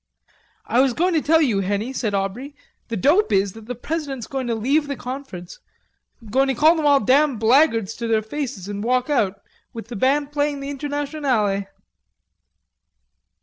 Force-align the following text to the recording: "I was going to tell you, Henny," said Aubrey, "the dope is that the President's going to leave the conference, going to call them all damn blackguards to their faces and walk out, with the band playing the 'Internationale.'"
"I 0.65 0.79
was 0.79 0.93
going 0.95 1.13
to 1.13 1.21
tell 1.21 1.43
you, 1.43 1.59
Henny," 1.59 1.93
said 1.93 2.15
Aubrey, 2.15 2.55
"the 2.87 2.97
dope 2.97 3.31
is 3.31 3.53
that 3.53 3.67
the 3.67 3.75
President's 3.75 4.25
going 4.25 4.47
to 4.47 4.55
leave 4.55 4.87
the 4.87 4.95
conference, 4.95 5.59
going 6.31 6.47
to 6.47 6.55
call 6.55 6.75
them 6.75 6.87
all 6.87 6.99
damn 6.99 7.37
blackguards 7.37 7.93
to 7.97 8.07
their 8.07 8.23
faces 8.23 8.67
and 8.67 8.83
walk 8.83 9.11
out, 9.11 9.43
with 9.73 9.89
the 9.89 9.95
band 9.95 10.31
playing 10.31 10.59
the 10.59 10.69
'Internationale.'" 10.71 11.67